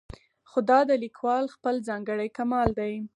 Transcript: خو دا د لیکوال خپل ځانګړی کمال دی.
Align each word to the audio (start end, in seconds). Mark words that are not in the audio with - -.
خو 0.49 0.59
دا 0.69 0.79
د 0.89 0.91
لیکوال 1.03 1.43
خپل 1.55 1.75
ځانګړی 1.89 2.29
کمال 2.37 2.69
دی. 2.79 2.93